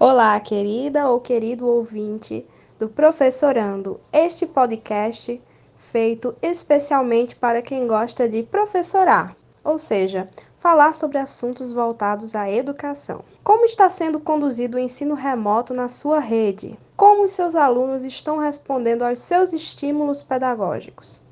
[0.00, 2.46] Olá, querida ou querido ouvinte
[2.78, 5.38] do Professorando, este podcast
[5.76, 13.22] feito especialmente para quem gosta de professorar, ou seja, falar sobre assuntos voltados à educação.
[13.44, 16.78] Como está sendo conduzido o ensino remoto na sua rede?
[16.96, 21.27] Como os seus alunos estão respondendo aos seus estímulos pedagógicos?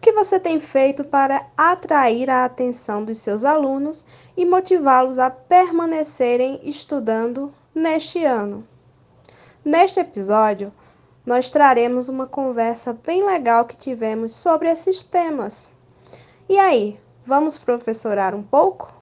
[0.00, 5.28] O que você tem feito para atrair a atenção dos seus alunos e motivá-los a
[5.28, 8.66] permanecerem estudando neste ano?
[9.62, 10.72] Neste episódio,
[11.26, 15.70] nós traremos uma conversa bem legal que tivemos sobre esses temas.
[16.48, 18.99] E aí, vamos professorar um pouco?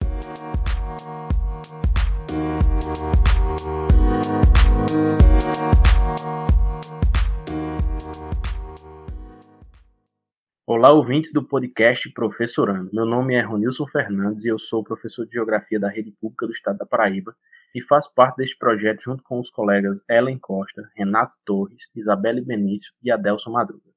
[10.70, 12.90] Olá, ouvintes do podcast Professorando.
[12.92, 16.52] Meu nome é Ronilson Fernandes e eu sou professor de Geografia da Rede Pública do
[16.52, 17.34] Estado da Paraíba
[17.74, 22.92] e faço parte deste projeto junto com os colegas Ellen Costa, Renato Torres, Isabelle Benício
[23.02, 23.90] e Adelson Madruga.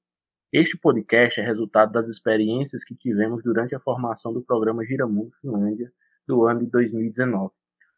[0.54, 5.92] Este podcast é resultado das experiências que tivemos durante a formação do programa Giramundo Finlândia
[6.26, 7.52] do ano de 2019,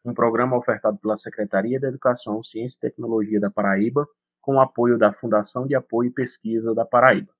[0.04, 4.04] um programa ofertado pela Secretaria da Educação, Ciência e Tecnologia da Paraíba,
[4.40, 7.32] com o apoio da Fundação de Apoio e Pesquisa da Paraíba.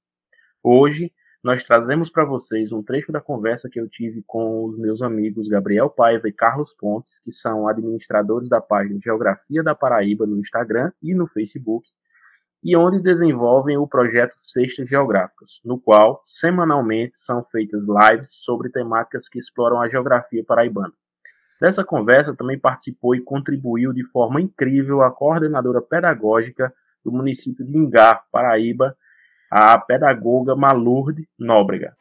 [0.62, 1.12] Hoje,
[1.44, 5.46] nós trazemos para vocês um trecho da conversa que eu tive com os meus amigos
[5.46, 10.90] Gabriel Paiva e Carlos Pontes, que são administradores da página Geografia da Paraíba no Instagram
[11.02, 11.86] e no Facebook,
[12.62, 19.28] e onde desenvolvem o projeto Cestas Geográficas, no qual, semanalmente, são feitas lives sobre temáticas
[19.28, 20.94] que exploram a geografia paraibana.
[21.60, 26.72] Dessa conversa também participou e contribuiu de forma incrível a coordenadora pedagógica
[27.04, 28.96] do município de Ingá, Paraíba,
[29.56, 31.96] a pedagoga Malurde Nóbrega.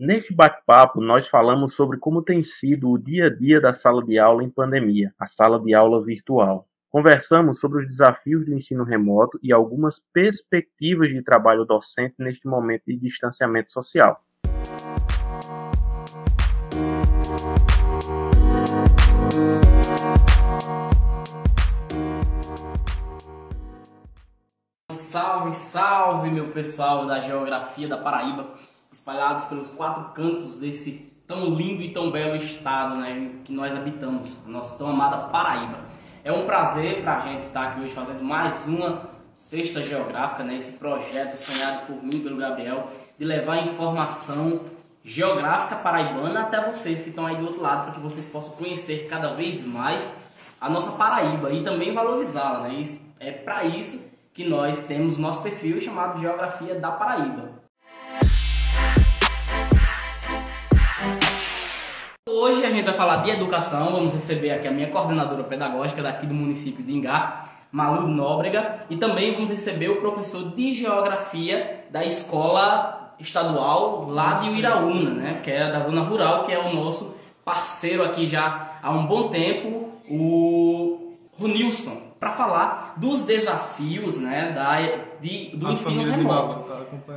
[0.00, 4.18] Neste bate-papo, nós falamos sobre como tem sido o dia a dia da sala de
[4.18, 6.66] aula em pandemia, a sala de aula virtual.
[6.88, 12.84] Conversamos sobre os desafios do ensino remoto e algumas perspectivas de trabalho docente neste momento
[12.86, 14.18] de distanciamento social.
[25.44, 28.46] Salve, salve, meu pessoal da geografia da Paraíba,
[28.90, 34.40] espalhados pelos quatro cantos desse tão lindo e tão belo estado né, que nós habitamos,
[34.46, 35.80] nossa tão amada Paraíba.
[36.22, 40.54] É um prazer para a gente estar aqui hoje fazendo mais uma Sexta Geográfica, né,
[40.54, 42.88] esse projeto sonhado por mim, pelo Gabriel,
[43.18, 44.60] de levar informação
[45.02, 49.08] geográfica paraibana até vocês que estão aí do outro lado, para que vocês possam conhecer
[49.10, 50.10] cada vez mais
[50.58, 52.60] a nossa Paraíba e também valorizá-la.
[52.60, 52.82] Né?
[52.82, 57.62] E é para isso que nós temos nosso perfil chamado Geografia da Paraíba.
[62.28, 66.26] Hoje a gente vai falar de educação, vamos receber aqui a minha coordenadora pedagógica daqui
[66.26, 72.04] do município de Ingá, Malu Nóbrega, e também vamos receber o professor de Geografia da
[72.04, 77.14] escola estadual lá de Uiraúna, né, que é da zona rural, que é o nosso
[77.44, 84.80] parceiro aqui já há um bom tempo, o Runilson para falar dos desafios né, da,
[85.20, 86.56] de, do a ensino remoto.
[86.60, 87.14] Tá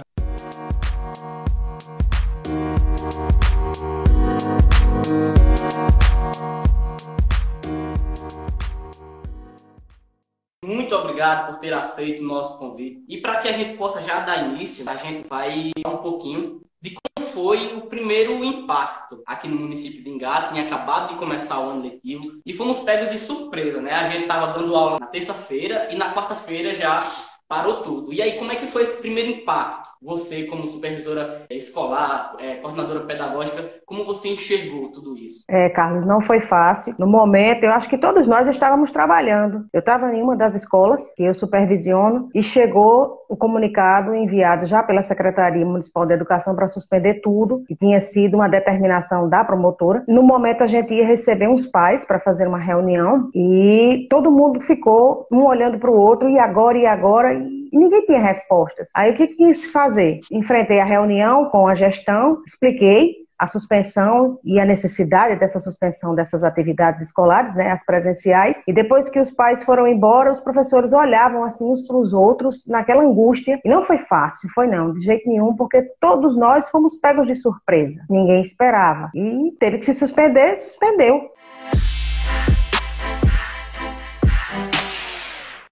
[10.98, 13.04] obrigado por ter aceito o nosso convite.
[13.08, 16.62] E para que a gente possa já dar início, a gente vai falar um pouquinho
[16.82, 20.48] de como foi o primeiro impacto aqui no município de Engá.
[20.48, 23.94] Tinha acabado de começar o ano letivo e fomos pegos de surpresa, né?
[23.94, 27.10] A gente estava dando aula na terça-feira e na quarta-feira já
[27.48, 28.14] parou tudo.
[28.14, 29.90] E aí, como é que foi esse primeiro impacto?
[30.02, 35.46] Você, como supervisora escolar, é, coordenadora pedagógica, como você enxergou tudo isso?
[35.48, 36.94] É, Carlos, não foi fácil.
[37.00, 39.66] No momento, eu acho que todos nós estávamos trabalhando.
[39.72, 44.84] Eu estava em uma das escolas que eu supervisiono e chegou o comunicado enviado já
[44.84, 50.04] pela Secretaria Municipal de Educação para suspender tudo, que tinha sido uma determinação da promotora.
[50.06, 54.60] No momento, a gente ia receber uns pais para fazer uma reunião e todo mundo
[54.60, 58.90] ficou um olhando para o outro e agora e agora e ninguém tinha respostas.
[58.94, 60.20] Aí o que quis fazer?
[60.30, 66.44] Enfrentei a reunião com a gestão, expliquei a suspensão e a necessidade dessa suspensão dessas
[66.44, 68.64] atividades escolares, né, as presenciais.
[68.68, 72.66] E depois que os pais foram embora, os professores olhavam assim uns para os outros
[72.68, 73.60] naquela angústia.
[73.64, 77.36] E não foi fácil, foi não, de jeito nenhum, porque todos nós fomos pegos de
[77.36, 78.04] surpresa.
[78.10, 79.10] Ninguém esperava.
[79.14, 81.30] E teve que se suspender, suspendeu.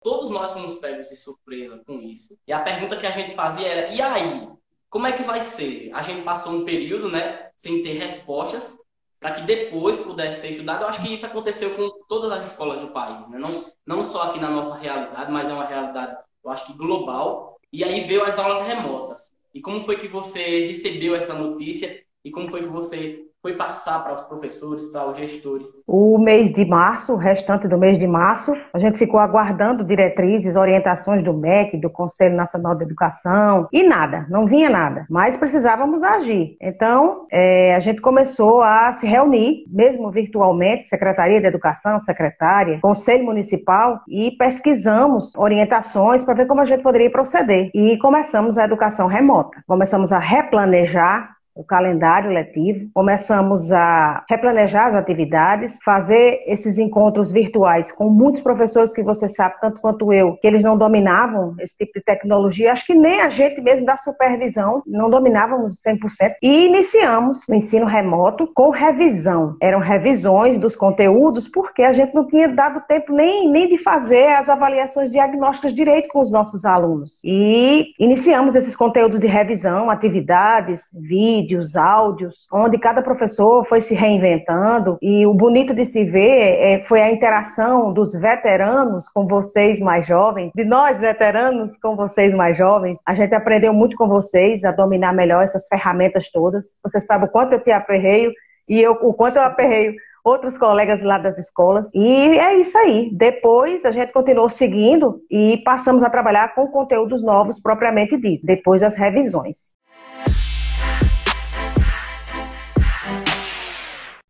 [0.05, 2.37] todos nós fomos pegos de surpresa com isso.
[2.47, 4.47] E a pergunta que a gente fazia era: e aí?
[4.95, 5.91] Como é que vai ser?
[5.93, 8.79] A gente passou um período, né, sem ter respostas,
[9.19, 10.83] para que depois pudesse ser estudado.
[10.83, 13.37] Eu acho que isso aconteceu com todas as escolas do país, né?
[13.37, 17.59] não, não só aqui na nossa realidade, mas é uma realidade, eu acho que global.
[17.73, 19.33] E aí veio as aulas remotas.
[19.53, 24.03] E como foi que você recebeu essa notícia e como foi que você foi passar
[24.03, 25.67] para os professores, para os gestores?
[25.85, 30.55] O mês de março, o restante do mês de março, a gente ficou aguardando diretrizes,
[30.55, 36.01] orientações do MEC, do Conselho Nacional de Educação, e nada, não vinha nada, mas precisávamos
[36.01, 36.57] agir.
[36.59, 43.25] Então, é, a gente começou a se reunir, mesmo virtualmente, Secretaria de Educação, secretária, Conselho
[43.25, 47.69] Municipal, e pesquisamos orientações para ver como a gente poderia proceder.
[47.75, 49.61] E começamos a educação remota.
[49.67, 57.91] Começamos a replanejar o calendário letivo, começamos a replanejar as atividades, fazer esses encontros virtuais
[57.93, 61.93] com muitos professores que você sabe, tanto quanto eu, que eles não dominavam esse tipo
[61.97, 67.47] de tecnologia, acho que nem a gente mesmo da supervisão não dominávamos 100%, e iniciamos
[67.47, 69.55] o ensino remoto com revisão.
[69.61, 74.27] Eram revisões dos conteúdos, porque a gente não tinha dado tempo nem, nem de fazer
[74.27, 77.21] as avaliações diagnósticas direito com os nossos alunos.
[77.23, 83.93] E iniciamos esses conteúdos de revisão, atividades, vídeos, vídeos, áudios, onde cada professor foi se
[83.93, 84.97] reinventando.
[85.01, 90.07] E o bonito de se ver é, foi a interação dos veteranos com vocês mais
[90.07, 92.99] jovens, de nós veteranos com vocês mais jovens.
[93.05, 96.73] A gente aprendeu muito com vocês a dominar melhor essas ferramentas todas.
[96.83, 98.31] Você sabe o quanto eu te aperreio
[98.67, 99.93] e eu, o quanto eu aperreio
[100.23, 101.91] outros colegas lá das escolas.
[101.93, 103.11] E é isso aí.
[103.13, 108.81] Depois a gente continuou seguindo e passamos a trabalhar com conteúdos novos propriamente dito, depois
[108.81, 109.74] das revisões.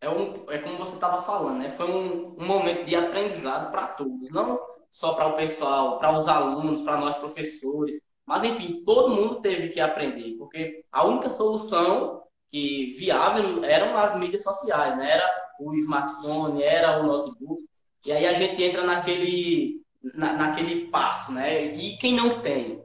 [0.06, 1.70] É, um, é como você estava falando, né?
[1.70, 4.60] Foi um, um momento de aprendizado para todos, não
[4.90, 9.70] só para o pessoal, para os alunos, para nós professores, mas enfim, todo mundo teve
[9.70, 15.12] que aprender, porque a única solução que viável eram as mídias sociais, né?
[15.12, 15.30] Era
[15.60, 17.62] o smartphone, era o notebook,
[18.06, 19.82] e aí a gente entra naquele
[20.14, 21.76] na, naquele passo, né?
[21.76, 22.82] E quem não tem,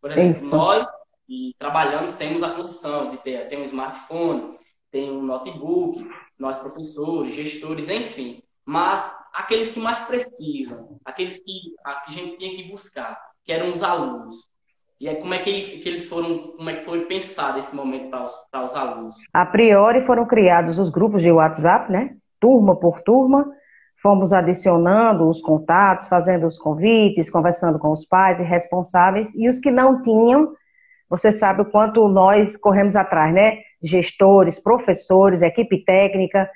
[0.00, 0.54] por exemplo, Isso.
[0.54, 0.86] nós
[1.26, 4.56] que trabalhamos temos a condição de ter, ter um smartphone,
[4.90, 6.06] tem um notebook,
[6.38, 8.42] nós professores, gestores, enfim.
[8.64, 13.82] Mas aqueles que mais precisam, aqueles que a, gente tinha que buscar, que eram os
[13.82, 14.36] alunos.
[15.00, 18.10] E aí, como é que, que, eles foram, como é que foi pensado esse momento
[18.10, 19.16] para os, para os alunos?
[19.32, 22.16] A priori foram criados os grupos de WhatsApp, né?
[22.40, 23.46] Turma por turma.
[24.02, 29.32] Fomos adicionando os contatos, fazendo os convites, conversando com os pais e responsáveis.
[29.34, 30.52] E os que não tinham,
[31.08, 33.58] você sabe o quanto nós corremos atrás, né?
[33.82, 36.48] Gestores, professores, equipe técnica,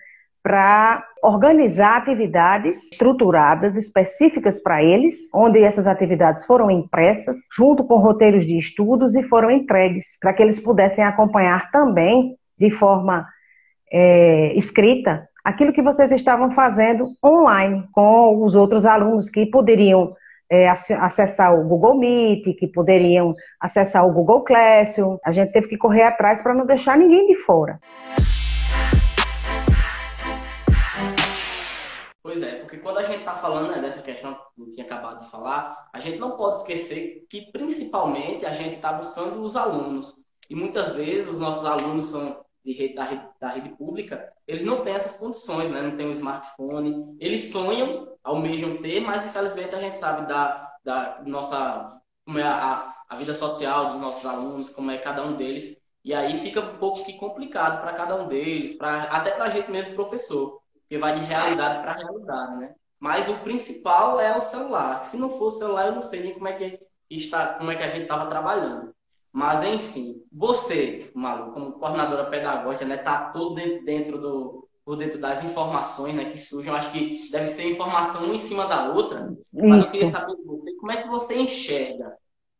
[0.43, 8.45] para organizar atividades estruturadas, específicas para eles, onde essas atividades foram impressas, junto com roteiros
[8.45, 13.25] de estudos e foram entregues, para que eles pudessem acompanhar também, de forma
[13.93, 20.15] é, escrita, aquilo que vocês estavam fazendo online com os outros alunos que poderiam
[20.53, 25.17] é, acessar o Google Meet, que poderiam acessar o Google Classroom.
[25.25, 27.81] A gente teve que correr atrás para não deixar ninguém de fora.
[32.23, 35.21] Pois é, porque quando a gente está falando né, dessa questão que eu tinha acabado
[35.21, 40.15] de falar, a gente não pode esquecer que principalmente a gente está buscando os alunos.
[40.51, 44.67] E muitas vezes os nossos alunos são de rede, da, rede, da rede pública, eles
[44.67, 45.83] não têm essas condições, né?
[45.83, 47.17] não tem um smartphone.
[47.19, 52.95] Eles sonham, almejam ter, mas infelizmente a gente sabe da, da nossa, como é a,
[53.09, 55.77] a vida social dos nossos alunos, como é cada um deles.
[56.05, 59.49] E aí fica um pouco que complicado para cada um deles, pra, até para a
[59.49, 62.75] gente mesmo, professor, porque vai de realidade para realidade, né?
[62.99, 65.05] Mas o principal é o celular.
[65.05, 66.79] Se não for o celular, eu não sei nem como é que
[67.11, 68.95] está, como é que a gente estava trabalhando.
[69.33, 75.45] Mas, enfim, você, Malu, como coordenadora pedagógica, né, tá todo dentro do por dentro das
[75.45, 76.71] informações né, que surgem.
[76.71, 79.33] Eu acho que deve ser informação uma em cima da outra.
[79.53, 79.87] Mas Isso.
[79.87, 82.17] eu queria saber de você, como é que você enxerga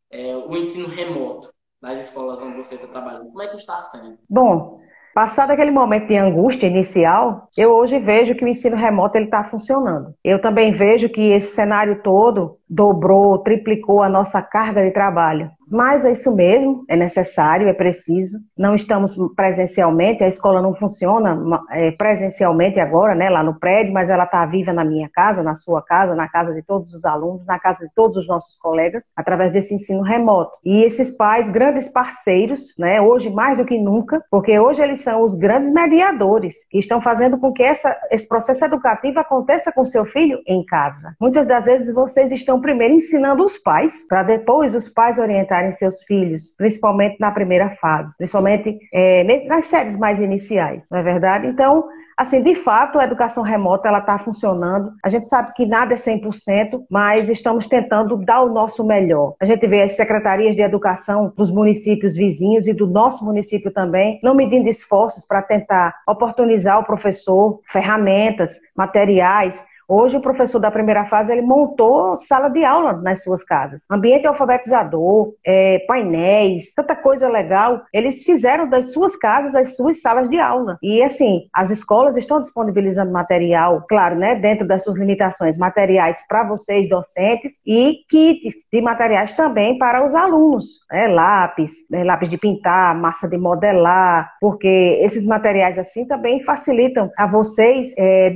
[0.09, 3.27] é, o ensino remoto nas escolas onde você está trabalhando?
[3.27, 4.17] Como é que está sendo?
[4.29, 4.81] Bom,
[5.13, 9.43] Passado aquele momento de angústia inicial, eu hoje vejo que o ensino remoto ele está
[9.43, 10.15] funcionando.
[10.23, 15.51] Eu também vejo que esse cenário todo dobrou, triplicou a nossa carga de trabalho.
[15.69, 18.37] Mas é isso mesmo, é necessário, é preciso.
[18.57, 21.35] Não estamos presencialmente, a escola não funciona
[21.71, 25.55] é, presencialmente agora, né, lá no prédio, mas ela está viva na minha casa, na
[25.55, 29.11] sua casa, na casa de todos os alunos, na casa de todos os nossos colegas,
[29.15, 30.51] através desse ensino remoto.
[30.63, 35.23] E esses pais, grandes parceiros, né, hoje mais do que nunca, porque hoje eles são
[35.23, 40.05] os grandes mediadores que estão fazendo com que essa, esse processo educativo aconteça com seu
[40.05, 41.15] filho em casa.
[41.19, 46.01] Muitas das vezes vocês estão primeiro ensinando os pais, para depois os pais orientarem seus
[46.03, 51.45] filhos, principalmente na primeira fase, principalmente é, nas séries mais iniciais, não é verdade?
[51.45, 51.83] Então,
[52.15, 54.91] Assim, de fato, a educação remota ela está funcionando.
[55.03, 59.33] A gente sabe que nada é 100%, mas estamos tentando dar o nosso melhor.
[59.41, 64.19] A gente vê as secretarias de educação dos municípios vizinhos e do nosso município também,
[64.23, 69.63] não medindo esforços para tentar oportunizar o professor ferramentas, materiais
[69.95, 74.25] Hoje, o professor da primeira fase ele montou sala de aula nas suas casas, ambiente
[74.25, 77.83] alfabetizador, é, painéis, tanta coisa legal.
[77.93, 80.79] Eles fizeram das suas casas as suas salas de aula.
[80.81, 86.43] E assim, as escolas estão disponibilizando material, claro, né, dentro das suas limitações, materiais para
[86.43, 92.37] vocês docentes e kits de materiais também para os alunos, né, lápis, né, lápis de
[92.39, 98.33] pintar, massa de modelar, porque esses materiais assim também facilitam a vocês é,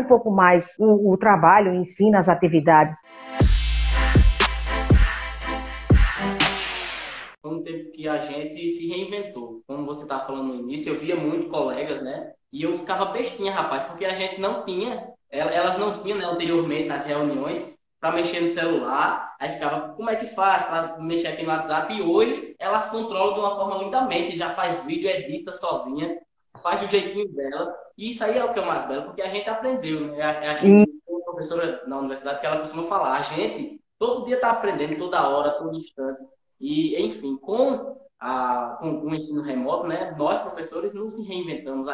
[0.00, 2.96] um pouco mais o o, trabalho, o ensino, as atividades.
[7.40, 9.62] Foi um tempo que a gente se reinventou.
[9.66, 12.32] Como você estava falando no início, eu via muito colegas, né?
[12.52, 16.88] E eu ficava bestinha, rapaz, porque a gente não tinha, elas não tinham né, anteriormente
[16.88, 19.34] nas reuniões para mexer no celular.
[19.40, 21.92] Aí ficava, como é que faz para mexer aqui no WhatsApp?
[21.92, 26.18] E hoje elas controlam de uma forma lindamente, já faz vídeo, edita sozinha
[26.64, 27.70] faz do jeitinho delas.
[27.96, 30.18] E isso aí é o que é o mais belo, porque a gente aprendeu, né?
[30.18, 34.50] É a, a professora na universidade que ela costuma falar, a gente todo dia está
[34.50, 36.20] aprendendo, toda hora, todo instante.
[36.58, 41.86] E, enfim, com, a, com o ensino remoto, né, nós, professores, nos reinventamos,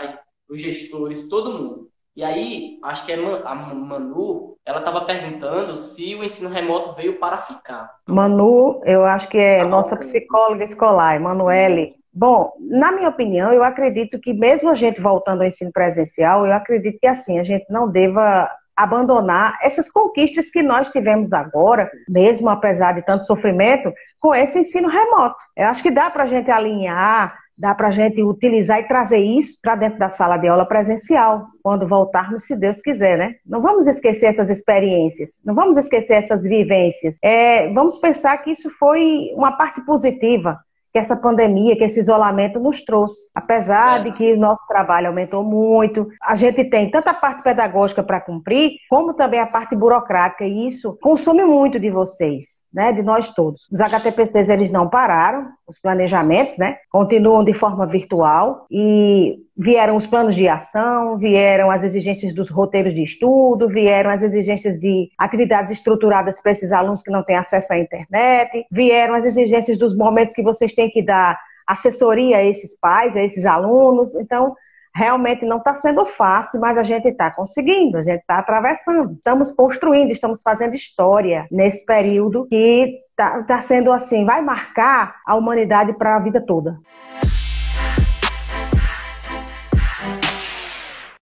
[0.48, 1.90] os gestores, todo mundo.
[2.16, 7.18] E aí, acho que é a Manu, ela estava perguntando se o ensino remoto veio
[7.18, 7.90] para ficar.
[8.06, 11.99] Manu, eu acho que é ah, nossa psicóloga escolar, Emanuele.
[12.12, 16.52] Bom, na minha opinião, eu acredito que mesmo a gente voltando ao ensino presencial, eu
[16.52, 22.48] acredito que assim, a gente não deva abandonar essas conquistas que nós tivemos agora, mesmo
[22.48, 25.36] apesar de tanto sofrimento, com esse ensino remoto.
[25.56, 29.18] Eu acho que dá para a gente alinhar, dá para a gente utilizar e trazer
[29.18, 33.34] isso para dentro da sala de aula presencial, quando voltarmos, se Deus quiser, né?
[33.46, 37.18] Não vamos esquecer essas experiências, não vamos esquecer essas vivências.
[37.22, 40.58] É, vamos pensar que isso foi uma parte positiva
[40.92, 43.30] que essa pandemia, que esse isolamento nos trouxe.
[43.34, 44.04] Apesar é.
[44.04, 48.72] de que o nosso trabalho aumentou muito, a gente tem tanta parte pedagógica para cumprir,
[48.88, 53.68] como também a parte burocrática, e isso consome muito de vocês né, de nós todos.
[53.70, 60.06] Os HTPCs eles não pararam, os planejamentos, né, continuam de forma virtual e vieram os
[60.06, 65.72] planos de ação, vieram as exigências dos roteiros de estudo, vieram as exigências de atividades
[65.72, 70.34] estruturadas para esses alunos que não têm acesso à internet, vieram as exigências dos momentos
[70.34, 74.14] que vocês têm que dar assessoria a esses pais, a esses alunos.
[74.16, 74.56] Então,
[74.94, 79.12] realmente não está sendo fácil, mas a gente está conseguindo, a gente está atravessando.
[79.14, 85.36] Estamos construindo, estamos fazendo história nesse período que está tá sendo assim, vai marcar a
[85.36, 86.78] humanidade para a vida toda.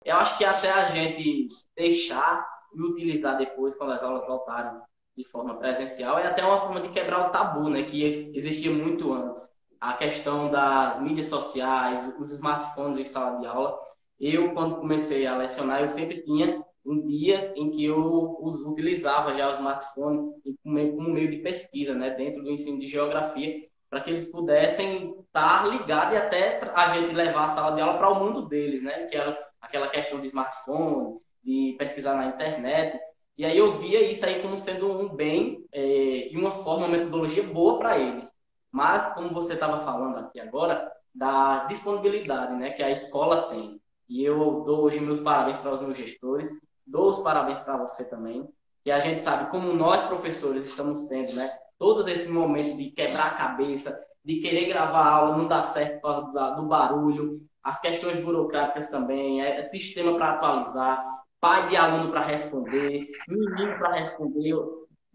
[0.04, 4.72] Eu acho que até a gente deixar e utilizar depois, quando as aulas voltarem
[5.16, 9.12] de forma presencial, é até uma forma de quebrar o tabu, né, que existia muito
[9.12, 13.78] antes a questão das mídias sociais, os smartphones em sala de aula.
[14.18, 19.48] Eu, quando comecei a lecionar, eu sempre tinha um dia em que eu utilizava já
[19.50, 20.32] o smartphone
[20.64, 25.66] como meio de pesquisa, né, dentro do ensino de geografia, para que eles pudessem estar
[25.68, 29.06] ligados e até a gente levar a sala de aula para o mundo deles, né,
[29.06, 32.98] que era aquela questão de smartphone, de pesquisar na internet.
[33.36, 36.96] E aí eu via isso aí como sendo um bem é, e uma forma, uma
[36.96, 38.32] metodologia boa para eles.
[38.70, 43.80] Mas, como você estava falando aqui agora, da disponibilidade né, que a escola tem.
[44.08, 46.48] E eu dou hoje meus parabéns para os meus gestores,
[46.86, 48.48] dou os parabéns para você também,
[48.82, 51.50] que a gente sabe como nós, professores, estamos tendo, né?
[51.78, 56.00] Todos esses momentos de quebrar a cabeça, de querer gravar a aula, não dá certo
[56.00, 61.04] por causa do barulho, as questões burocráticas também, é sistema para atualizar,
[61.40, 64.54] pai de aluno para responder, menino para responder.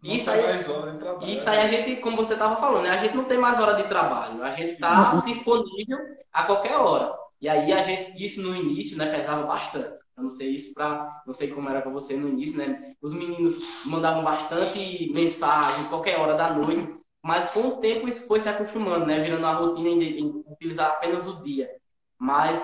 [0.03, 0.41] Isso aí,
[1.21, 2.89] isso aí a gente, como você estava falando, né?
[2.89, 5.97] a gente não tem mais hora de trabalho, a gente está disponível
[6.31, 7.15] a qualquer hora.
[7.39, 9.97] E aí a gente, isso no início, né, pesava bastante.
[10.15, 12.95] Eu não sei isso para, não sei como era para você no início, né?
[13.01, 18.39] Os meninos mandavam bastante mensagem qualquer hora da noite, mas com o tempo isso foi
[18.39, 19.19] se acostumando, né?
[19.19, 21.69] Virando uma rotina em, em utilizar apenas o dia.
[22.19, 22.63] Mas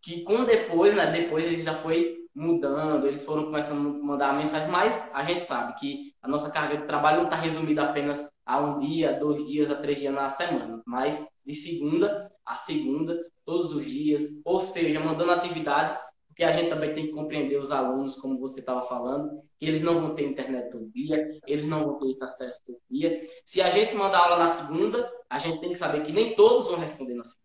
[0.00, 1.10] que com depois, né?
[1.10, 5.74] Depois ele já foi mudando, eles foram começando a mandar mensagem, mas a gente sabe
[5.78, 9.70] que a nossa carga de trabalho não está resumida apenas a um dia, dois dias,
[9.70, 14.98] a três dias na semana, mas de segunda a segunda, todos os dias, ou seja,
[14.98, 19.40] mandando atividade, porque a gente também tem que compreender os alunos, como você estava falando,
[19.58, 22.78] que eles não vão ter internet todo dia, eles não vão ter esse acesso todo
[22.90, 23.24] dia.
[23.44, 26.66] Se a gente mandar aula na segunda, a gente tem que saber que nem todos
[26.66, 27.40] vão responder na segunda.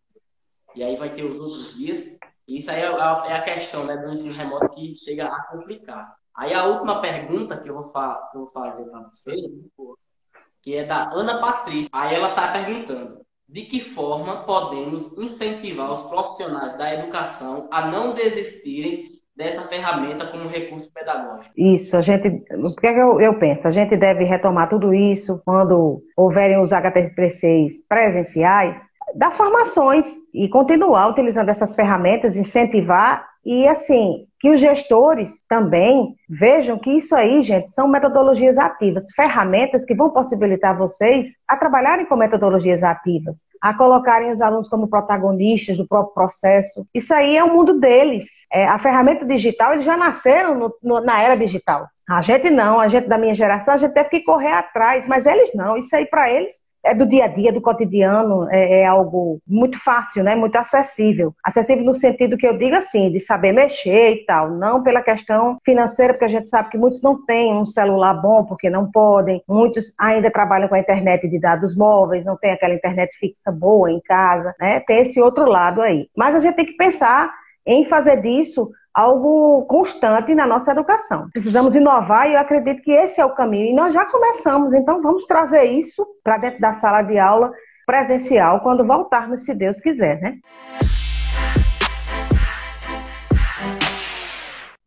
[0.76, 2.06] E aí vai ter os outros dias.
[2.48, 6.16] Isso aí é a, é a questão né, do ensino remoto que chega a complicar.
[6.36, 9.36] Aí a última pergunta que eu vou, fa que eu vou fazer para você,
[10.62, 11.90] que é da Ana Patrícia.
[11.94, 18.14] Aí ela está perguntando: de que forma podemos incentivar os profissionais da educação a não
[18.14, 21.54] desistirem dessa ferramenta como recurso pedagógico?
[21.58, 23.68] Isso, a gente, o que, é que eu, eu, penso?
[23.68, 31.10] A gente deve retomar tudo isso quando houverem os HTPCs presenciais, dar formações e continuar
[31.10, 37.70] utilizando essas ferramentas, incentivar e assim, que os gestores também vejam que isso aí, gente,
[37.70, 44.32] são metodologias ativas, ferramentas que vão possibilitar vocês a trabalharem com metodologias ativas, a colocarem
[44.32, 46.88] os alunos como protagonistas do próprio processo.
[46.92, 48.26] Isso aí é o mundo deles.
[48.52, 51.86] É, a ferramenta digital, eles já nasceram no, no, na era digital.
[52.10, 55.28] A gente não, a gente da minha geração, a gente teve que correr atrás, mas
[55.28, 55.78] eles não.
[55.78, 59.78] Isso aí para eles é do dia a dia, do cotidiano, é, é, algo muito
[59.84, 60.36] fácil, né?
[60.36, 61.34] Muito acessível.
[61.44, 65.58] Acessível no sentido que eu digo assim, de saber mexer e tal, não pela questão
[65.66, 69.42] financeira, porque a gente sabe que muitos não têm um celular bom porque não podem,
[69.48, 73.92] muitos ainda trabalham com a internet de dados móveis, não tem aquela internet fixa boa
[73.92, 74.80] em casa, né?
[74.82, 76.08] Tem esse outro lado aí.
[76.16, 77.32] Mas a gente tem que pensar
[77.66, 81.30] em fazer disso algo constante na nossa educação.
[81.32, 83.66] Precisamos inovar e eu acredito que esse é o caminho.
[83.66, 87.52] E nós já começamos, então vamos trazer isso para dentro da sala de aula
[87.86, 90.40] presencial quando voltarmos, se Deus quiser, né?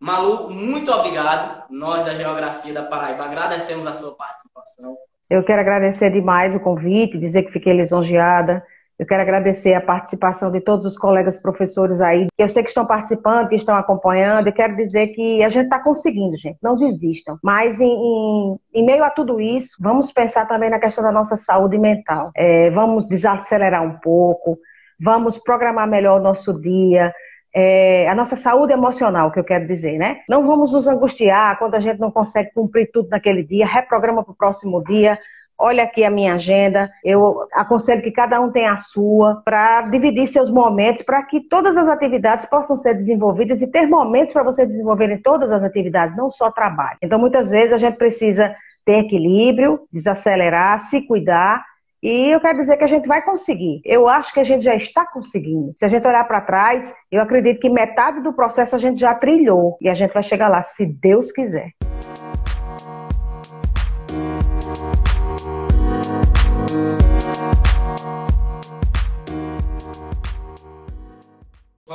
[0.00, 1.64] Malu, muito obrigado.
[1.70, 4.96] Nós da Geografia da Paraíba agradecemos a sua participação.
[5.28, 8.64] Eu quero agradecer demais o convite, dizer que fiquei lisonjeada
[8.98, 12.84] eu quero agradecer a participação de todos os colegas professores aí, eu sei que estão
[12.84, 17.38] participando, que estão acompanhando, e quero dizer que a gente está conseguindo, gente, não desistam.
[17.42, 21.36] Mas em, em, em, meio a tudo isso, vamos pensar também na questão da nossa
[21.36, 22.32] saúde mental.
[22.36, 24.58] É, vamos desacelerar um pouco,
[25.00, 27.14] vamos programar melhor o nosso dia,
[27.54, 30.18] é, a nossa saúde emocional, que eu quero dizer, né?
[30.28, 34.32] Não vamos nos angustiar quando a gente não consegue cumprir tudo naquele dia, reprograma para
[34.32, 35.18] o próximo dia,
[35.58, 40.28] olha aqui a minha agenda, eu aconselho que cada um tenha a sua, para dividir
[40.28, 44.64] seus momentos, para que todas as atividades possam ser desenvolvidas e ter momentos para você
[44.64, 46.98] desenvolver em todas as atividades, não só trabalho.
[47.02, 51.64] Então, muitas vezes, a gente precisa ter equilíbrio, desacelerar, se cuidar.
[52.00, 53.82] E eu quero dizer que a gente vai conseguir.
[53.84, 55.72] Eu acho que a gente já está conseguindo.
[55.76, 59.14] Se a gente olhar para trás, eu acredito que metade do processo a gente já
[59.14, 59.76] trilhou.
[59.80, 61.72] E a gente vai chegar lá, se Deus quiser.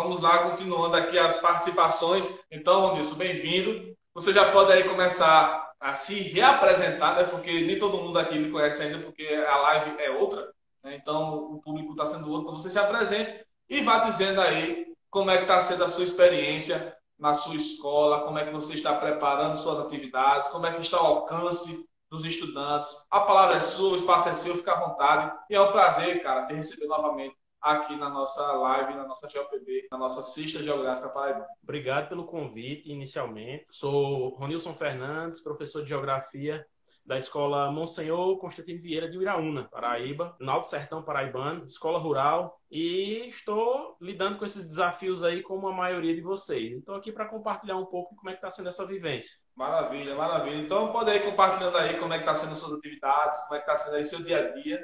[0.03, 2.29] Vamos lá, continuando aqui as participações.
[2.51, 3.95] Então, Nilson, bem-vindo.
[4.13, 7.23] Você já pode aí começar a se reapresentar, né?
[7.23, 10.51] porque nem todo mundo aqui me conhece ainda, porque a live é outra.
[10.83, 10.97] Né?
[10.97, 12.41] Então, o público está sendo outro.
[12.49, 16.03] Então, você se apresente e vá dizendo aí como é que está sendo a sua
[16.03, 20.81] experiência na sua escola, como é que você está preparando suas atividades, como é que
[20.81, 22.93] está o alcance dos estudantes.
[23.09, 25.33] A palavra é sua, o espaço é seu, fica à vontade.
[25.49, 29.87] E é um prazer, cara, ter recebido novamente aqui na nossa live, na nossa GeoPB,
[29.89, 31.47] na nossa Cista Geográfica Paraíba.
[31.63, 33.65] Obrigado pelo convite inicialmente.
[33.71, 36.65] Sou Ronilson Fernandes, professor de Geografia
[37.05, 43.27] da Escola Monsenhor Constantino Vieira de Iraúna, Paraíba, no Alto Sertão Paraibano, escola rural, e
[43.27, 46.77] estou lidando com esses desafios aí como a maioria de vocês.
[46.77, 49.37] Estou aqui para compartilhar um pouco como é que está sendo essa vivência.
[49.53, 50.55] Maravilha, maravilha.
[50.55, 53.69] Então pode ir compartilhando aí como é que está sendo suas atividades, como é que
[53.69, 54.81] está sendo aí seu dia a dia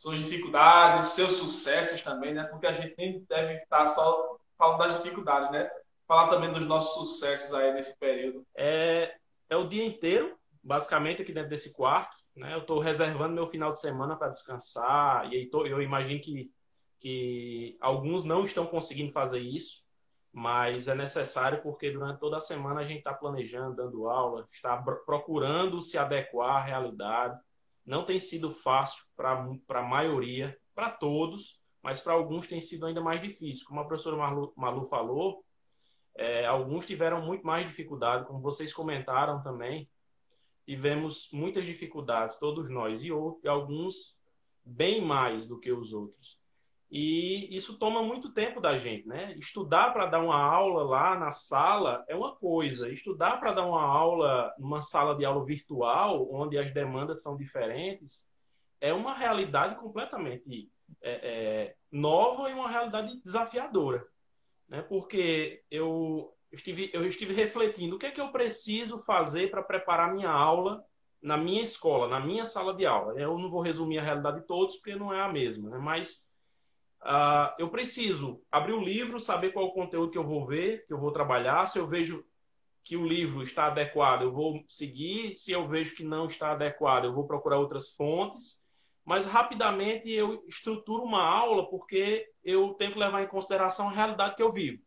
[0.00, 2.44] suas dificuldades, seus sucessos também, né?
[2.44, 5.70] Porque a gente nem deve estar só falando das dificuldades, né?
[6.08, 8.42] Falar também dos nossos sucessos aí nesse período.
[8.56, 9.14] É,
[9.50, 12.16] é o dia inteiro, basicamente, aqui dentro desse quarto.
[12.34, 12.54] Né?
[12.54, 15.30] Eu estou reservando meu final de semana para descansar.
[15.30, 16.50] E aí tô, eu imagino que,
[16.98, 19.84] que alguns não estão conseguindo fazer isso,
[20.32, 24.78] mas é necessário porque durante toda a semana a gente está planejando, dando aula, está
[25.04, 27.38] procurando se adequar à realidade
[27.84, 33.00] não tem sido fácil para a maioria, para todos, mas para alguns tem sido ainda
[33.00, 33.66] mais difícil.
[33.66, 35.44] Como a professora Malu, Malu falou,
[36.16, 39.88] é, alguns tiveram muito mais dificuldade, como vocês comentaram também.
[40.64, 44.16] Tivemos muitas dificuldades, todos nós, e, e alguns
[44.64, 46.39] bem mais do que os outros.
[46.90, 49.32] E isso toma muito tempo da gente, né?
[49.38, 53.82] Estudar para dar uma aula lá na sala é uma coisa, estudar para dar uma
[53.82, 58.26] aula numa sala de aula virtual, onde as demandas são diferentes,
[58.80, 60.68] é uma realidade completamente
[61.00, 64.04] é, é, nova e uma realidade desafiadora,
[64.68, 64.82] né?
[64.82, 70.12] Porque eu estive, eu estive refletindo o que é que eu preciso fazer para preparar
[70.12, 70.84] minha aula
[71.22, 73.12] na minha escola, na minha sala de aula.
[73.20, 75.78] Eu não vou resumir a realidade de todos, porque não é a mesma, né?
[75.78, 76.28] mas
[77.02, 80.92] uh, eu preciso abrir o livro, saber qual o conteúdo que eu vou ver, que
[80.92, 81.66] eu vou trabalhar.
[81.66, 82.24] Se eu vejo
[82.82, 85.36] que o livro está adequado, eu vou seguir.
[85.36, 88.60] Se eu vejo que não está adequado, eu vou procurar outras fontes.
[89.04, 94.36] Mas rapidamente eu estruturo uma aula porque eu tenho que levar em consideração a realidade
[94.36, 94.82] que eu vivo.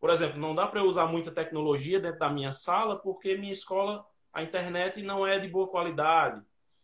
[0.00, 3.52] Por exemplo, não dá para eu usar muita tecnologia dentro da minha sala porque minha
[3.52, 6.42] escola, a internet não é de boa qualidade.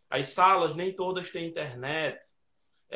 [0.09, 2.19] As salas nem todas têm internet.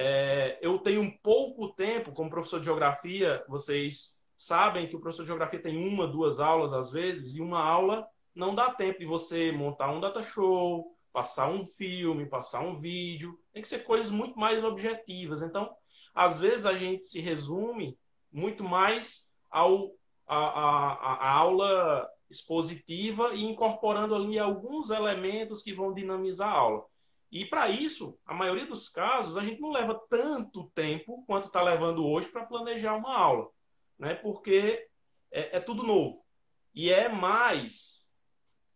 [0.02, 5.28] É, eu tenho pouco tempo como professor de geografia, vocês sabem que o professor de
[5.28, 9.52] geografia tem uma, duas aulas às vezes, e uma aula não dá tempo de você
[9.52, 13.38] montar um data show, passar um filme, passar um vídeo.
[13.52, 15.42] Tem que ser coisas muito mais objetivas.
[15.42, 15.70] Então,
[16.16, 18.00] às vezes a gente se resume
[18.32, 19.92] muito mais ao
[20.26, 26.86] a, a, a aula expositiva e incorporando ali alguns elementos que vão dinamizar a aula.
[27.32, 31.62] E para isso, a maioria dos casos, a gente não leva tanto tempo quanto está
[31.62, 33.50] levando hoje para planejar uma aula,
[33.98, 34.16] né?
[34.16, 34.88] Porque
[35.32, 36.26] é, é, tudo novo
[36.74, 38.10] e é mais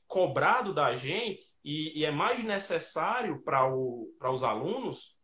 [0.08, 5.18] cobrado da gente e, e é mais necessário para os alunos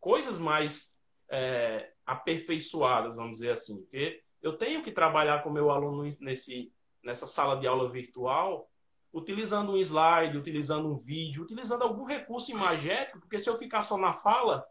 [0.00, 0.94] coisas mais
[1.30, 3.80] é, aperfeiçoadas, vamos dizer assim.
[3.82, 8.68] Porque eu tenho que trabalhar com meu aluno nesse, nessa sala de aula virtual,
[9.12, 13.96] utilizando um slide, utilizando um vídeo, utilizando algum recurso imagético, porque se eu ficar só
[13.96, 14.66] na fala,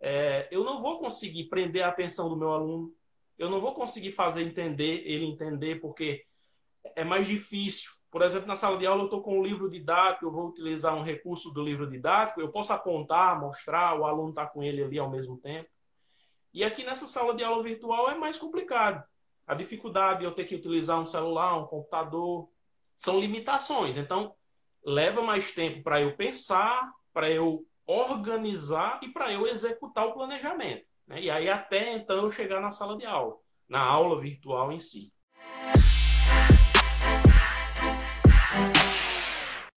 [0.00, 2.94] é, eu não vou conseguir prender a atenção do meu aluno,
[3.38, 6.24] eu não vou conseguir fazer entender ele entender, porque
[6.96, 7.92] é mais difícil.
[8.10, 10.94] Por exemplo, na sala de aula eu estou com um livro didático, eu vou utilizar
[10.94, 14.98] um recurso do livro didático, eu posso apontar, mostrar, o aluno está com ele ali
[14.98, 15.68] ao mesmo tempo.
[16.52, 19.04] E aqui nessa sala de aula virtual é mais complicado.
[19.46, 22.48] A dificuldade de eu ter que utilizar um celular, um computador,
[23.00, 23.96] são limitações.
[23.96, 24.34] Então,
[24.84, 30.84] leva mais tempo para eu pensar, para eu organizar e para eu executar o planejamento.
[31.08, 31.22] Né?
[31.22, 33.36] E aí, até então, eu chegar na sala de aula,
[33.68, 35.12] na aula virtual em si.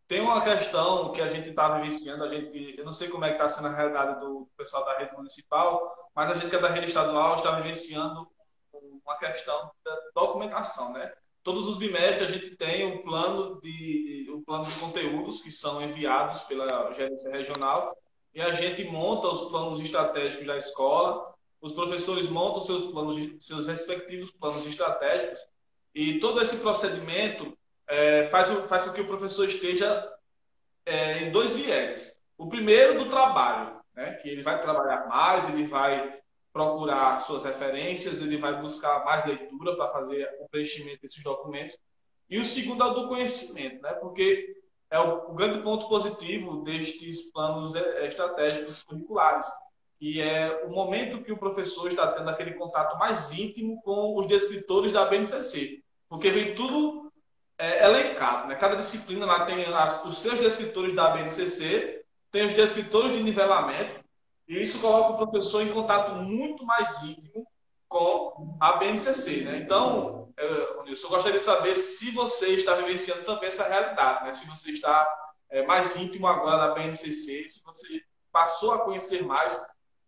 [0.05, 3.29] Tem uma questão que a gente está vivenciando, a gente, eu não sei como é
[3.29, 6.59] que está sendo a realidade do pessoal da rede municipal, mas a gente que é
[6.59, 8.29] da rede estadual está vivenciando
[8.73, 11.12] uma questão da documentação, né?
[11.43, 15.82] Todos os bimestres a gente tem um plano de um plano de conteúdos que são
[15.82, 17.95] enviados pela gerência regional
[18.34, 23.67] e a gente monta os planos estratégicos da escola, os professores montam seus planos, seus
[23.67, 25.41] respectivos planos estratégicos
[25.93, 27.56] e todo esse procedimento
[27.88, 30.10] é, faz, faz com que o professor esteja
[30.86, 32.19] é, em dois vieses.
[32.38, 36.22] O primeiro do trabalho, né, que ele vai trabalhar mais, ele vai
[36.54, 41.76] procurar suas referências, ele vai buscar mais leitura para fazer o preenchimento desses documentos.
[42.30, 43.92] E o segundo é o do conhecimento, né?
[43.94, 44.56] porque
[44.92, 49.48] é o, grande ponto positivo destes planos é, estratégicos curriculares,
[50.00, 54.28] que é o momento que o professor está tendo aquele contato mais íntimo com os
[54.28, 57.12] descritores da BNCC, porque vem tudo
[57.58, 58.48] é, elencado.
[58.48, 58.56] Né?
[58.56, 64.03] Cada disciplina lá tem as, os seus descritores da BNCC, tem os descritores de nivelamento,
[64.54, 67.48] e isso coloca o professor em contato muito mais íntimo
[67.88, 69.42] com a BNCC.
[69.42, 69.58] Né?
[69.58, 74.34] Então, eu, eu gostaria de saber se você está vivenciando também essa realidade, né?
[74.34, 75.08] se você está
[75.50, 79.60] é, mais íntimo agora da BNCC, se você passou a conhecer mais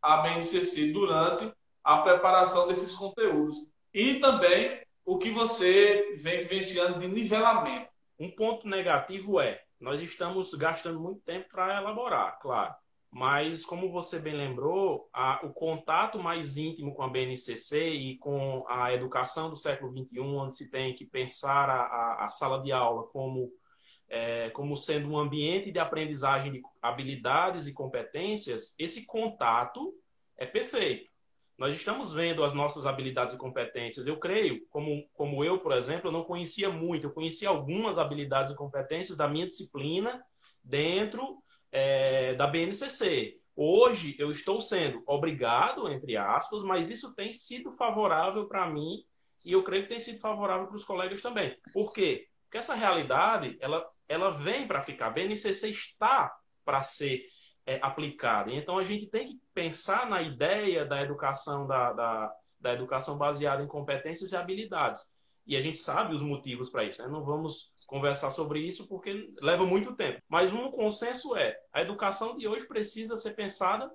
[0.01, 1.51] a BNCC durante
[1.83, 3.57] a preparação desses conteúdos.
[3.93, 7.89] E também o que você vem vivenciando de nivelamento.
[8.19, 12.73] Um ponto negativo é, nós estamos gastando muito tempo para elaborar, claro.
[13.15, 18.65] Mas, como você bem lembrou, a, o contato mais íntimo com a BNCC e com
[18.67, 23.03] a educação do século XXI, onde se tem que pensar a, a, sala de aula
[23.03, 23.49] como,
[24.09, 29.93] é, como sendo um ambiente de aprendizagem de habilidades e competências, esse contato
[30.37, 31.09] é perfeito.
[31.57, 34.05] Nós estamos vendo as nossas habilidades e competências.
[34.05, 38.51] Eu creio, como, como eu, por exemplo, eu não conhecia muito, eu conhecia algumas habilidades
[38.51, 40.21] e competências da minha disciplina
[40.61, 41.41] dentro
[41.75, 43.37] é, da BNCC.
[43.53, 49.03] Hoje eu estou sendo obrigado, entre aspas, mas isso tem sido favorável para mim
[49.45, 51.57] e eu creio que tem sido favorável para os colegas também.
[51.73, 52.29] Por quê?
[52.43, 55.07] Porque essa realidade ela, ela vem para ficar.
[55.07, 56.33] A BNCC está
[56.63, 57.27] para ser
[57.65, 58.53] é, aplicada.
[58.53, 63.61] Então a gente tem que pensar na ideia da educação da, da, da educação baseada
[63.61, 65.05] em competências e habilidades.
[65.45, 67.07] E a gente sabe os motivos para isso, né?
[67.07, 70.19] Não vamos conversar sobre isso porque leva muito tempo.
[70.27, 73.91] Mas um consenso é: a educação de hoje precisa ser pensada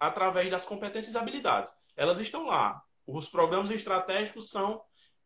[0.00, 1.74] através das competências e habilidades.
[1.96, 2.82] Elas estão lá.
[3.06, 4.80] Os programas estratégicos são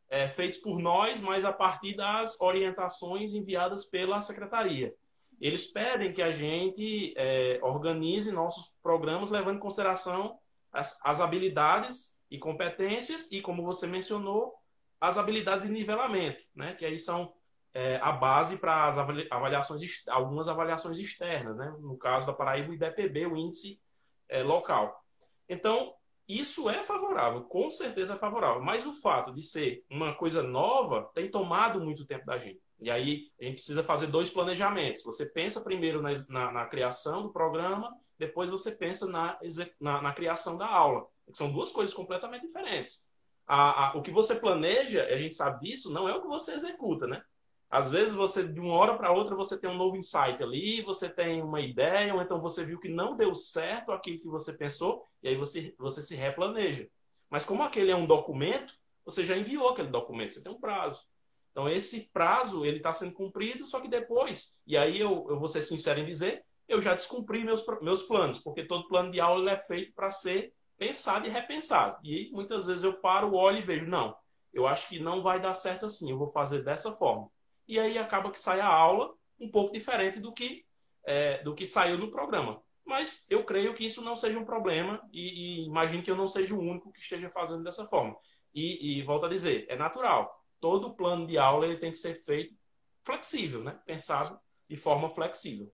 [0.09, 4.93] é, feitos por nós, mas a partir das orientações enviadas pela secretaria.
[5.41, 10.39] Eles pedem que a gente é, organize nossos programas levando em consideração
[10.73, 14.60] as, as habilidades e competências e, como você mencionou,
[15.01, 16.75] as habilidades de nivelamento, né?
[16.75, 17.33] que aí são
[17.73, 18.99] é, a base para as
[19.31, 21.75] avaliações, algumas avaliações externas, né?
[21.81, 23.81] no caso da Paraíba, o IDPB, o índice
[24.29, 25.03] é, local.
[25.49, 25.95] Então,
[26.29, 28.63] isso é favorável, com certeza é favorável.
[28.63, 32.61] Mas o fato de ser uma coisa nova tem tomado muito tempo da gente.
[32.81, 35.03] E aí a gente precisa fazer dois planejamentos.
[35.03, 39.39] Você pensa primeiro na, na, na criação do programa, depois você pensa na,
[39.81, 41.07] na, na, criação da aula.
[41.33, 43.05] São duas coisas completamente diferentes.
[43.53, 46.55] A, a, o que você planeja, a gente sabe disso, não é o que você
[46.55, 47.21] executa, né?
[47.69, 51.09] Às vezes você, de uma hora para outra, você tem um novo insight ali, você
[51.09, 55.05] tem uma ideia, ou então você viu que não deu certo aquilo que você pensou,
[55.21, 56.89] e aí você, você se replaneja.
[57.29, 58.73] Mas como aquele é um documento,
[59.05, 61.05] você já enviou aquele documento, você tem um prazo.
[61.51, 65.49] Então esse prazo, ele está sendo cumprido, só que depois, e aí eu, eu vou
[65.49, 69.51] ser sincero em dizer, eu já descumpri meus, meus planos, porque todo plano de aula
[69.51, 71.99] é feito para ser pensado e repensado.
[72.03, 74.17] E muitas vezes eu paro, olho e vejo, não,
[74.51, 77.31] eu acho que não vai dar certo assim, eu vou fazer dessa forma
[77.71, 80.67] e aí acaba que sai a aula um pouco diferente do que,
[81.05, 82.61] é, do que saiu no programa.
[82.85, 86.27] Mas eu creio que isso não seja um problema e, e imagino que eu não
[86.27, 88.17] seja o único que esteja fazendo dessa forma.
[88.53, 90.37] E, e volto a dizer, é natural.
[90.59, 92.57] Todo plano de aula ele tem que ser feito
[93.05, 93.79] flexível, né?
[93.87, 95.73] pensado de forma flexível.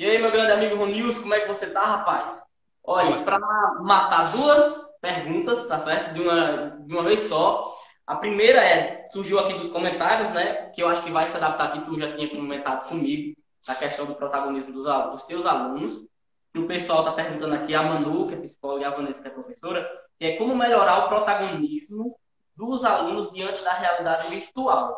[0.00, 2.42] E aí, meu grande amigo Ronilson, como é que você tá, rapaz?
[2.82, 3.38] Olha, para
[3.82, 6.14] matar duas perguntas, tá certo?
[6.14, 7.78] De uma, de uma vez só.
[8.06, 10.70] A primeira é, surgiu aqui dos comentários, né?
[10.70, 13.36] Que eu acho que vai se adaptar aqui, tu já tinha comentado comigo,
[13.68, 16.08] a questão do protagonismo dos, dos teus alunos.
[16.54, 19.28] E o pessoal está perguntando aqui, a Manu, que é psicóloga, e a Vanessa, que
[19.28, 19.86] é professora,
[20.18, 22.18] que é como melhorar o protagonismo
[22.56, 24.96] dos alunos diante da realidade virtual.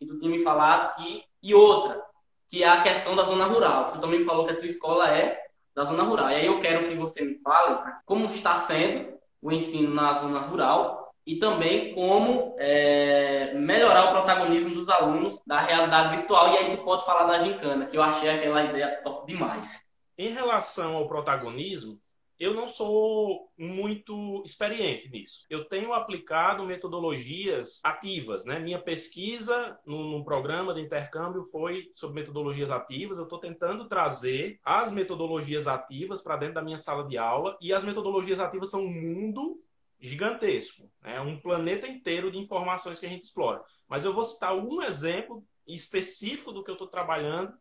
[0.00, 1.22] E tu tinha me falado que.
[1.42, 2.02] E outra,
[2.50, 3.92] que é a questão da zona rural.
[3.92, 5.40] Tu também falou que a tua escola é
[5.74, 6.30] da zona rural.
[6.30, 10.40] E aí eu quero que você me fale como está sendo o ensino na zona
[10.40, 16.52] rural e também como é, melhorar o protagonismo dos alunos da realidade virtual.
[16.52, 19.84] E aí tu pode falar da gincana, que eu achei aquela ideia top demais.
[20.16, 22.00] Em relação ao protagonismo,
[22.38, 25.44] eu não sou muito experiente nisso.
[25.50, 28.60] Eu tenho aplicado metodologias ativas, né?
[28.60, 33.18] Minha pesquisa num, programa de intercâmbio foi sobre metodologias ativas.
[33.18, 37.72] Eu estou tentando trazer as metodologias ativas para dentro da minha sala de aula e
[37.72, 39.60] as metodologias ativas são um mundo
[40.00, 41.20] gigantesco, é né?
[41.20, 43.60] um planeta inteiro de informações que a gente explora.
[43.88, 47.52] Mas eu vou citar um exemplo específico do que eu estou trabalhando,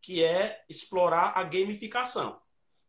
[0.00, 2.40] que é explorar a gamificação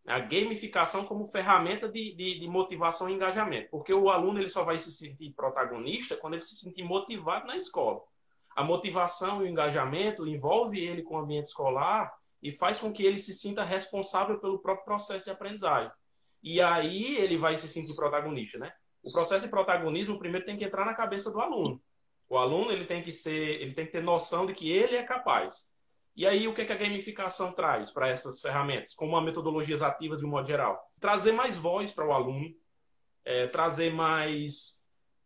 [0.06, 4.64] a gamificação como ferramenta de, de, de, motivação e engajamento, porque o aluno ele só
[4.64, 8.02] vai se sentir protagonista quando ele se sentir motivado na escola.
[8.56, 13.04] A motivação e o engajamento envolve ele com o ambiente escolar e faz com que
[13.04, 15.92] ele se sinta responsável pelo próprio processo de aprendizagem.
[16.44, 18.74] E aí ele vai se sentir protagonista, né?
[19.02, 21.82] O processo de protagonismo primeiro tem que entrar na cabeça do aluno.
[22.30, 25.04] O aluno ele tem que ser, ele tem que ter noção de que ele é
[25.04, 25.66] capaz.
[26.16, 30.26] E aí, o que, a gamificação traz para essas ferramentas, como a metodologias ativas de
[30.26, 30.80] um modo geral?
[31.00, 32.54] Trazer mais voz para o aluno,
[33.26, 34.80] é, trazer mais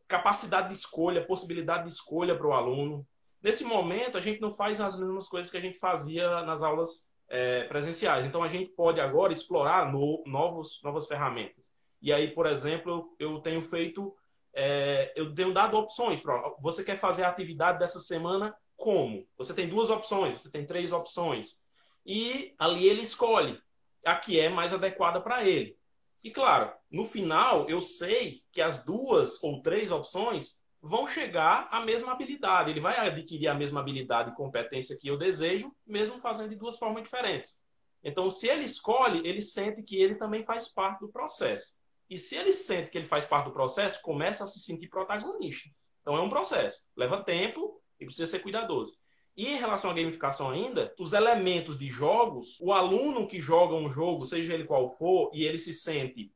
[0.07, 3.05] capacidade de escolha, possibilidade de escolha para o aluno.
[3.43, 7.05] Nesse momento, a gente não faz as mesmas coisas que a gente fazia nas aulas
[7.27, 8.25] é, presenciais.
[8.25, 11.61] Então, a gente pode agora explorar no, novos, novas ferramentas.
[12.01, 14.15] E aí, por exemplo, eu tenho feito,
[14.53, 16.21] é, eu tenho dado opções.
[16.21, 19.27] Pra, você quer fazer a atividade dessa semana como?
[19.37, 21.59] Você tem duas opções, você tem três opções.
[22.05, 23.59] E ali ele escolhe
[24.05, 25.77] a que é mais adequada para ele.
[26.23, 31.81] E claro, no final eu sei que as duas ou três opções vão chegar à
[31.83, 32.71] mesma habilidade.
[32.71, 36.77] Ele vai adquirir a mesma habilidade e competência que eu desejo, mesmo fazendo de duas
[36.77, 37.59] formas diferentes.
[38.03, 41.73] Então, se ele escolhe, ele sente que ele também faz parte do processo.
[42.09, 45.69] E se ele sente que ele faz parte do processo, começa a se sentir protagonista.
[46.01, 46.81] Então, é um processo.
[46.95, 48.97] Leva tempo, e precisa ser cuidadoso.
[49.37, 53.87] E em relação à gamificação ainda, os elementos de jogos, o aluno que joga um
[53.87, 56.33] jogo, seja ele qual for, e ele se sente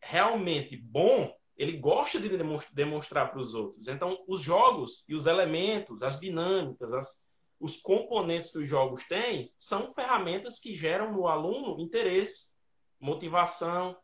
[0.00, 2.28] realmente bom, ele gosta de
[2.72, 3.88] demonstrar para os outros.
[3.88, 7.20] Então, os jogos e os elementos, as dinâmicas, as,
[7.58, 12.48] os componentes que os jogos têm, são ferramentas que geram no aluno interesse,
[13.00, 13.96] motivação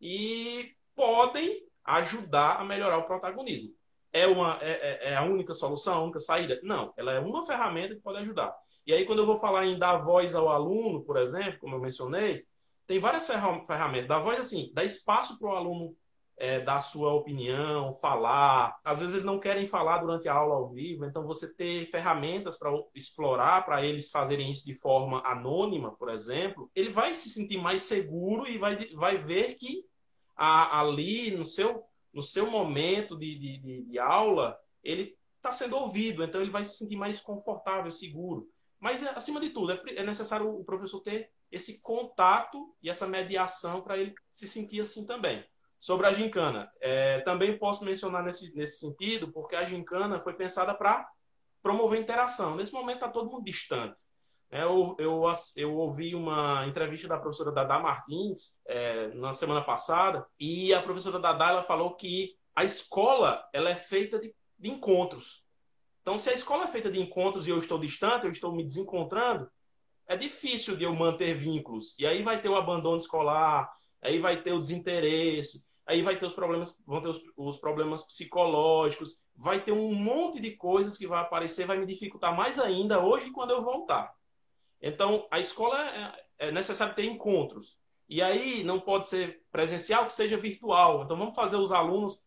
[0.00, 3.74] e podem ajudar a melhorar o protagonismo
[4.12, 6.60] é, uma, é, é, é a única solução, a única saída?
[6.62, 8.54] Não, ela é uma ferramenta que pode ajudar.
[8.86, 11.80] E aí, quando eu vou falar em dar voz ao aluno, por exemplo, como eu
[11.80, 12.44] mencionei,
[12.86, 14.08] tem várias ferramentas.
[14.08, 15.96] Dar voz, assim, dar espaço para o aluno
[16.36, 18.76] é, dar sua opinião, falar.
[18.84, 22.58] Às vezes eles não querem falar durante a aula ao vivo, então você ter ferramentas
[22.58, 27.58] para explorar, para eles fazerem isso de forma anônima, por exemplo, ele vai se sentir
[27.58, 29.84] mais seguro e vai, vai ver que
[30.36, 36.22] ali no seu, no seu momento de, de, de, de aula, ele está sendo ouvido,
[36.22, 38.48] então ele vai se sentir mais confortável, seguro.
[38.78, 43.82] Mas, acima de tudo, é, é necessário o professor ter esse contato e essa mediação
[43.82, 45.44] para ele se sentir assim também.
[45.78, 50.74] Sobre a gincana, é, também posso mencionar nesse, nesse sentido, porque a gincana foi pensada
[50.74, 51.08] para
[51.62, 52.56] promover interação.
[52.56, 53.96] Nesse momento está todo mundo distante.
[54.52, 55.22] Eu, eu,
[55.56, 61.18] eu, ouvi uma entrevista da professora Dada Martins é, na semana passada e a professora
[61.18, 65.42] Dada ela falou que a escola ela é feita de, de encontros.
[66.02, 68.62] Então, se a escola é feita de encontros e eu estou distante, eu estou me
[68.62, 69.50] desencontrando,
[70.06, 71.94] é difícil de eu manter vínculos.
[71.98, 76.26] E aí vai ter o abandono escolar, aí vai ter o desinteresse, aí vai ter
[76.26, 81.06] os problemas, vão ter os, os, problemas psicológicos, vai ter um monte de coisas que
[81.06, 84.12] vai aparecer, vai me dificultar mais ainda hoje quando eu voltar.
[84.82, 85.80] Então, a escola
[86.38, 87.78] é, é necessário ter encontros.
[88.08, 91.04] E aí não pode ser presencial, que seja virtual.
[91.04, 92.20] Então, vamos fazer os alunos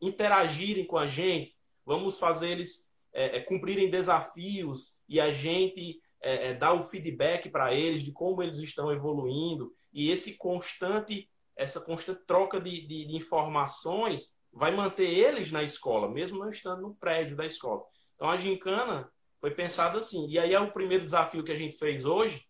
[0.00, 6.48] interagirem com a gente, vamos fazer eles é, é cumprirem desafios e a gente é,
[6.48, 9.74] é dar o feedback para eles de como eles estão evoluindo.
[9.92, 16.08] E esse constante essa constante troca de, de, de, informações vai manter eles na escola,
[16.08, 17.82] mesmo não estando no prédio da escola.
[18.14, 20.26] Então a gincana foi pensada assim.
[20.28, 22.46] E aí é o primeiro desafio que a gente fez hoje,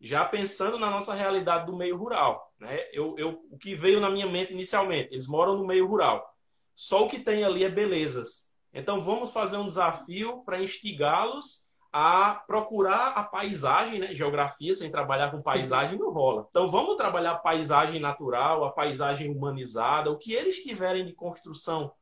[0.00, 2.52] já pensando na nossa realidade do meio rural.
[2.58, 2.80] Né?
[2.92, 6.26] Eu, eu, o que veio na minha mente inicialmente, eles moram no meio rural.
[6.74, 8.48] Só o que tem ali é belezas.
[8.72, 14.14] Então vamos fazer um desafio para instigá-los a procurar a paisagem, né?
[14.14, 16.46] Geografia sem trabalhar com paisagem não rola.
[16.48, 21.92] Então vamos trabalhar a paisagem natural, a paisagem humanizada, o que eles tiverem de construção,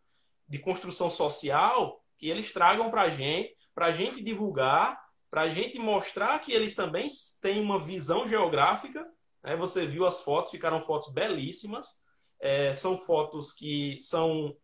[0.47, 5.49] de construção social, que eles tragam para a gente, para a gente divulgar, para a
[5.49, 7.07] gente mostrar que eles também
[7.41, 9.09] têm uma visão geográfica.
[9.41, 9.55] Né?
[9.55, 11.97] Você viu as fotos, ficaram fotos belíssimas.
[12.41, 14.57] É, são fotos que são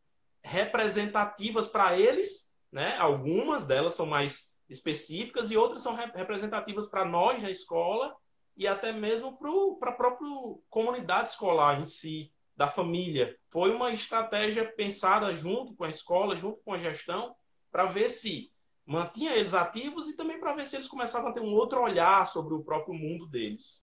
[0.42, 2.96] representativas para eles, né?
[2.98, 8.16] Algumas delas são mais específicas e outras são representativas para nós na escola
[8.57, 9.38] e até mesmo
[9.79, 10.29] para a própria
[10.68, 13.37] comunidade escolar em si, da família.
[13.48, 17.33] Foi uma estratégia pensada junto com a escola, junto com a gestão,
[17.70, 18.53] para ver se
[18.87, 22.27] mantinha eles ativos e também para ver se eles começavam a ter um outro olhar
[22.27, 23.81] sobre o próprio mundo deles.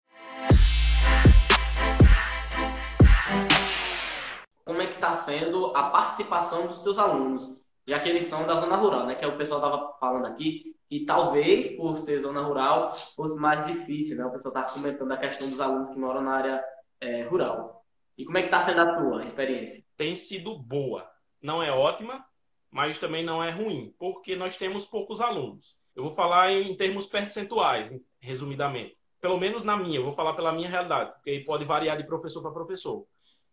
[4.63, 7.61] Como é que está sendo a participação dos teus alunos?
[7.87, 9.15] já que eles são da zona rural, né?
[9.15, 13.65] Que é o pessoal estava falando aqui, e talvez por ser zona rural fosse mais
[13.65, 14.25] difícil, né?
[14.25, 16.63] O pessoal está comentando a questão dos alunos que moram na área
[16.99, 17.83] é, rural.
[18.17, 19.83] E como é que está sendo a tua experiência?
[19.97, 21.09] Tem sido boa.
[21.41, 22.23] Não é ótima,
[22.71, 25.75] mas também não é ruim, porque nós temos poucos alunos.
[25.95, 28.97] Eu vou falar em termos percentuais, resumidamente.
[29.19, 32.41] Pelo menos na minha, eu vou falar pela minha realidade, porque pode variar de professor
[32.41, 33.05] para professor.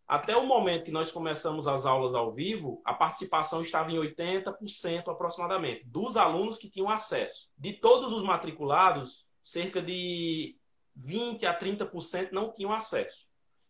[0.06, 5.08] Até o momento que nós começamos as aulas ao vivo, a participação estava em 80%
[5.08, 7.50] aproximadamente, dos alunos que tinham acesso.
[7.58, 10.56] De todos os matriculados, cerca de
[10.96, 13.27] 20 a 30% não tinham acesso.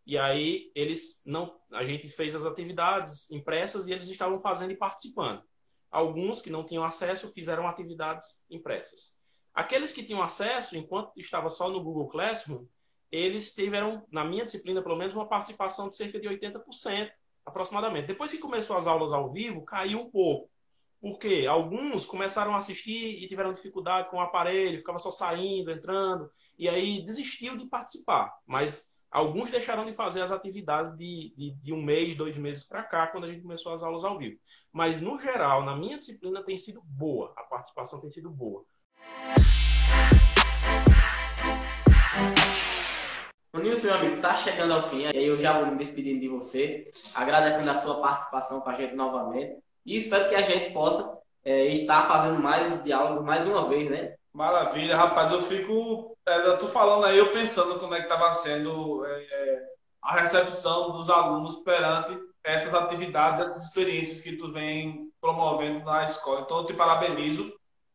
[0.08, 4.76] E aí eles não, a gente fez as atividades impressas e eles estavam fazendo e
[4.76, 5.42] participando.
[5.90, 9.14] Alguns que não tinham acesso fizeram atividades impressas.
[9.52, 12.64] Aqueles que tinham acesso, enquanto estava só no Google Classroom,
[13.12, 17.10] eles tiveram, na minha disciplina, pelo menos, uma participação de cerca de 80%,
[17.44, 18.06] aproximadamente.
[18.06, 20.48] Depois que começou as aulas ao vivo, caiu um pouco.
[21.02, 26.30] Porque alguns começaram a assistir e tiveram dificuldade com o aparelho, ficava só saindo, entrando,
[26.58, 28.34] e aí desistiu de participar.
[28.46, 32.82] Mas alguns deixaram de fazer as atividades de, de, de um mês, dois meses para
[32.82, 34.38] cá, quando a gente começou as aulas ao vivo.
[34.72, 38.64] Mas, no geral, na minha disciplina tem sido boa, a participação tem sido boa.
[43.52, 45.00] O Nilson, meu amigo, está chegando ao fim.
[45.00, 48.74] E aí eu já vou me despedindo de você, agradecendo a sua participação com a
[48.74, 49.56] gente novamente.
[49.86, 54.14] E espero que a gente possa é, estar fazendo mais diálogos mais uma vez, né?
[54.32, 55.32] Maravilha, rapaz.
[55.32, 56.16] Eu fico.
[56.28, 59.66] É, eu tô falando aí, eu pensando como é que estava sendo é, é,
[60.02, 66.42] a recepção dos alunos perante essas atividades, essas experiências que tu vem promovendo na escola.
[66.42, 67.52] Então, eu te parabenizo.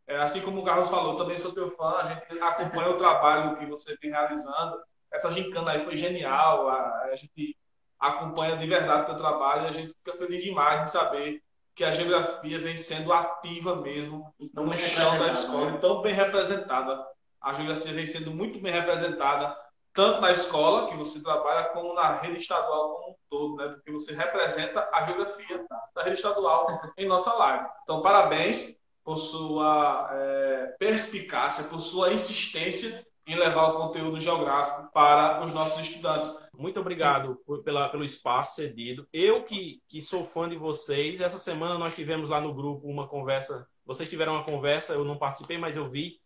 [0.08, 3.56] É, assim como o Carlos falou, também sou teu fã, a gente acompanha o trabalho
[3.58, 4.78] que você vem realizando
[5.14, 6.68] essa gincana aí foi genial.
[6.70, 7.56] A, a gente
[8.00, 11.42] acompanha de verdade o teu trabalho e a gente fica feliz demais de saber
[11.76, 15.78] que a geografia vem sendo ativa mesmo no chão da escola, né?
[15.80, 17.13] tão bem representada.
[17.44, 19.56] A geografia vem sendo muito bem representada
[19.94, 23.68] tanto na escola que você trabalha, como na rede estadual como um todo, né?
[23.70, 25.64] Porque você representa a geografia
[25.94, 27.66] da rede estadual em nossa live.
[27.84, 35.44] Então, parabéns por sua é, perspicácia, por sua insistência em levar o conteúdo geográfico para
[35.46, 36.30] os nossos estudantes.
[36.54, 39.08] Muito obrigado por, pela, pelo espaço cedido.
[39.14, 43.08] Eu que, que sou fã de vocês, essa semana nós tivemos lá no grupo uma
[43.08, 46.20] conversa, vocês tiveram uma conversa, eu não participei, mas eu vi,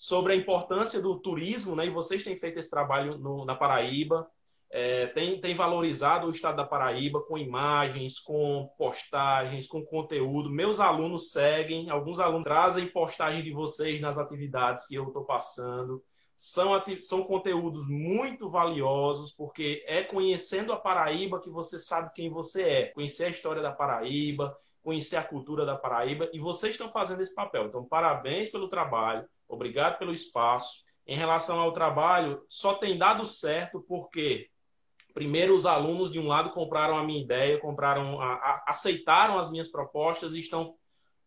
[0.00, 1.84] sobre a importância do turismo, né?
[1.84, 4.26] E vocês têm feito esse trabalho no, na Paraíba,
[4.70, 10.48] é, tem, tem valorizado o estado da Paraíba com imagens, com postagens, com conteúdo.
[10.48, 16.02] Meus alunos seguem, alguns alunos trazem postagem de vocês nas atividades que eu estou passando
[16.34, 22.62] são, são conteúdos muito valiosos, porque é conhecendo a Paraíba que você sabe quem você
[22.62, 22.86] é.
[22.86, 27.34] Conhecer a história da Paraíba, conhecer a cultura da Paraíba, e vocês estão fazendo esse
[27.34, 27.66] papel.
[27.66, 30.84] Então, parabéns pelo trabalho, obrigado pelo espaço.
[31.06, 34.48] Em relação ao trabalho, só tem dado certo porque
[35.12, 39.50] primeiro os alunos de um lado compraram a minha ideia, compraram, a, a, aceitaram as
[39.50, 40.74] minhas propostas e estão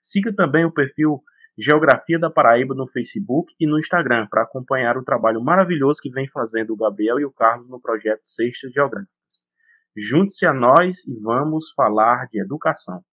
[0.00, 1.20] Siga também o perfil
[1.62, 6.26] Geografia da Paraíba no Facebook e no Instagram para acompanhar o trabalho maravilhoso que vem
[6.26, 9.46] fazendo o Gabriel e o Carlos no projeto Cestas Geográficas.
[9.94, 13.04] Junte-se a nós e vamos falar de educação.